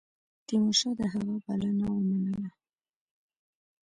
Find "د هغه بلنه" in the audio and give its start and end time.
0.99-1.85